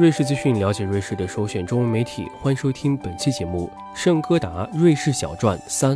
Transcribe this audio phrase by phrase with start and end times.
[0.00, 2.26] 瑞士资讯，了解瑞士的首选中文媒体。
[2.40, 5.94] 欢迎收听本期节目《圣哥达瑞士小传三》。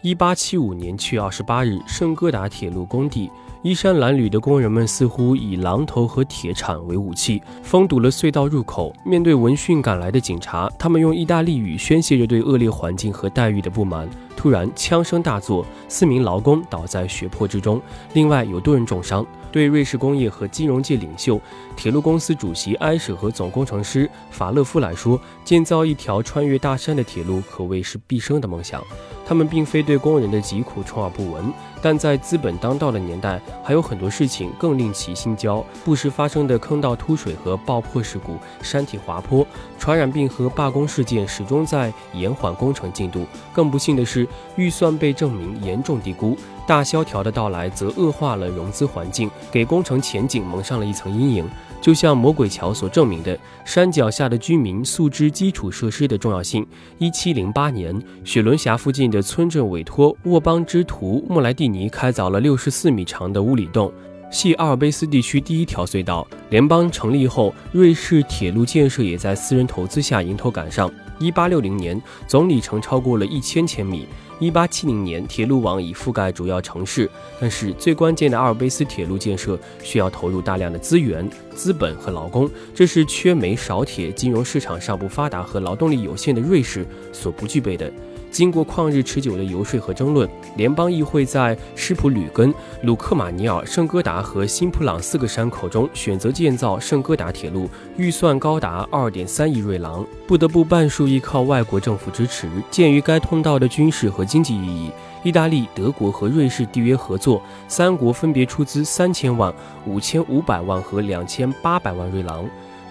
[0.00, 3.30] 一八七五年七月二十八日，圣哥达铁路工地。
[3.64, 8.94] 衣衫褴褛的工人们似乎以榔头和铁铲为武器，封堵了隧道入口。
[9.06, 14.06] 面对闻讯赶来的警察，他们用意大利语宣泄着对恶劣环境和待遇的不满。
[14.36, 17.80] 突然，枪声大作，四名劳工倒在血泊之中，
[18.12, 19.24] 另外有多人重伤。
[19.50, 21.40] 对瑞士工业和金融界领袖、
[21.74, 28.82] 铁路公司主席埃舍和总工程师法勒夫来说，建造一条穿越大山的铁路可谓是毕生的梦想。
[29.24, 31.50] 他们并非对工人的疾苦充耳不闻，
[31.84, 39.46] 但在资本当道的年代，还有很多事情更令其心焦：不时发生的坑道突水和爆破事故、山体滑坡、
[39.78, 43.26] 传染病和罢工事件，始终在延缓工程进度。
[43.52, 44.26] 更不幸的是，
[44.56, 46.34] 预算被证明严重低估。
[46.66, 51.46] 大萧条的到来则恶化了融资环境，给工程前景蒙上了一层阴影。
[51.82, 56.66] 就像魔鬼桥所证明的，山脚下的居民素知基础设施的重要性。
[56.96, 63.92] 一七零八年，雪伦峡附近的村镇委托沃邦之徒莫莱蒂尼开凿了六十四米长的乌里洞，
[64.30, 66.26] 系阿尔卑斯地区第一条隧道。
[66.50, 70.90] 联邦成立后，瑞士铁路建设也在私人投资下迎头赶上。
[71.18, 74.06] 一八六零年，总里程超过了一千千米。
[74.40, 77.08] 一八七零年，铁路网已覆盖主要城市，
[77.40, 87.90] 但是最关键的阿尔卑斯铁路建设需要投入大量的资源、资本和劳工，这是缺煤少铁、金融市场尚不发达和劳动力有限的瑞士所不具备的。
[88.34, 102.48] 经过旷日持久的游说和争论，联邦议会在施普吕根、鲁克马尼尔、圣戈达和新普朗四个山口中选择建造圣戈达铁路，预算高达二点三亿瑞郎，不得不半数依靠外国政府支持。
[102.72, 104.90] 鉴于该通道的军事和经济意义，
[105.22, 109.54] 意大利、德国和瑞士缔约合作，三国分别出资三千万、
[109.86, 112.44] 五千五百万和两千八百万瑞郎。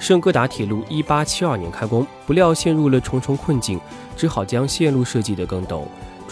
[0.03, 3.79] 圣哥达铁路一八七二年开工，不料陷入了重重困境，
[4.17, 5.83] 只好将线路设计得更陡。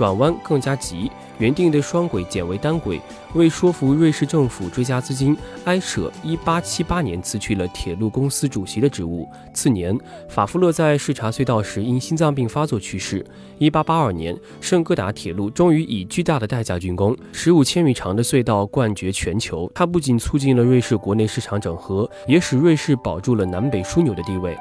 [0.02, 3.00] 转弯更加急，原定的双轨减为单轨。
[3.36, 9.30] 为说服瑞士政府追加资金，埃舍1878年辞去了铁路公司主席的职务。
[9.54, 9.96] 次年，
[10.28, 13.24] 法夫勒在视察隧道时因心脏病发作去世。
[13.60, 19.72] 1882年，圣戈达铁路终于以巨大的代价竣工，15千米长的隧道冠绝全球。
[19.76, 24.58] 它不仅促进了瑞士国内市场整合，也使瑞士保住了南北枢纽的地位。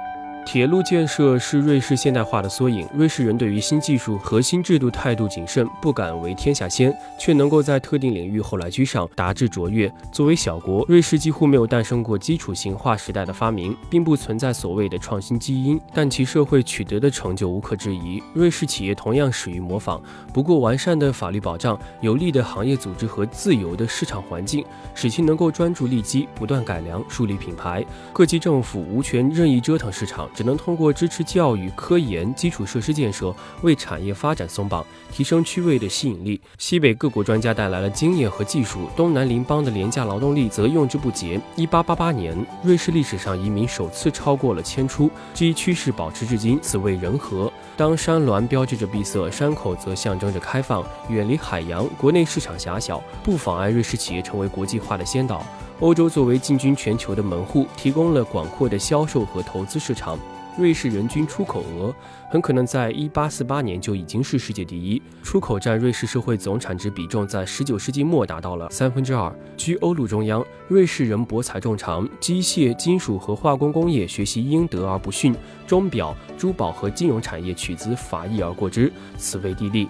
[0.53, 2.85] 铁路建设是瑞士现代化的缩影。
[2.93, 9.89] 瑞士人对于新技术和新制度态度谨慎，不敢为天下先，却能够在特定领域后来居上，达至卓越。
[10.11, 18.21] 作为小国，瑞士几乎没有诞生过基础型划时代的发明，并不存在所谓的创新基因，但其社会取得的成就无可置疑。
[18.35, 20.03] 瑞士企业同样始于模仿，
[20.35, 24.65] 不过完善的法律保障、有力的行业组织和自由的市场环境，
[24.97, 27.87] 使其能够专注利基，不断改良，树立品牌。
[28.13, 30.29] 各级政府无权任意折腾市场。
[30.41, 33.31] 只能通过支持教育、科研、基础设施建设，
[33.61, 36.41] 为产业发展松绑，提升区位的吸引力。
[36.57, 41.39] 西北各国专家带来了经验和技术，东南邻邦的廉价劳动力则用之不竭。
[41.57, 47.53] 一八八八年，瑞士历史上移民首次超过了迁出，这一趋势保持至今，此谓人和。
[47.77, 50.85] 当山峦标志着闭塞，山口则象征着开放。
[51.09, 55.43] 远离海洋，国内市场狭小，不妨碍瑞士企业成为国际化的先导。
[55.81, 60.19] 欧洲作为进军全球的门户，提供了广阔的销售和投资市场。
[60.61, 61.95] 瑞士人均出口额
[62.31, 69.35] 很可能在一八四八年就已经是世界第一，出口占瑞士社会总产值比重在十九世纪末达到了三分之二。
[69.57, 75.35] 居欧陆中央，瑞士人博采众长，机械、金属和化工工业学习英德而不逊，
[75.67, 79.89] 钟表、珠宝和金融产业取自法意而过之，此为地利。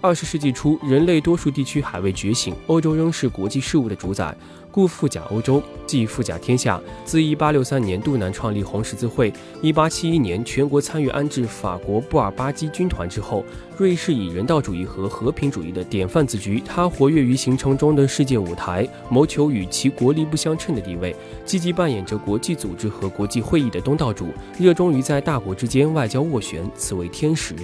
[0.00, 4.36] 二十世纪初，人类多数地区还未觉醒，欧洲仍是国际事务的主宰。
[4.70, 6.80] 故富甲欧洲，即富甲天下。
[7.04, 13.44] 自一八六三年杜南创立红十字会一八七一年全国参与安置法国布尔巴基军团之后，
[13.76, 16.60] 瑞士以人道主义和和平主义的典范自居。
[16.60, 24.28] 他活跃于形成中的世界舞台，谋求与其国力不相称的地位，积极扮演着国际组织和国际会议的东道主，
[24.60, 27.56] 热衷于在大国之间外交斡旋，此为天时。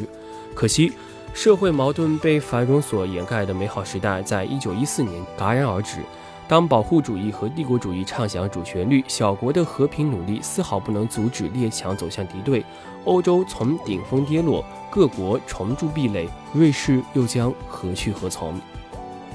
[0.53, 0.91] 可惜。
[1.35, 5.99] 社会矛盾被繁荣所掩盖的美好时代，在一九一四年戛然而止。
[6.47, 12.65] 当保护主义和帝国主义唱响主旋律，小国的和平努力丝毫不能阻止列强走向敌对。
[13.05, 18.59] 欧洲从顶峰跌落，各国重筑壁垒，瑞士又将何去何从？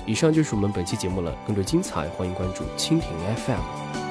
[0.06, 1.36] 以上就是我们本期节目了。
[1.46, 3.04] 更多精彩，欢迎关注蜻蜓
[3.36, 4.09] FM。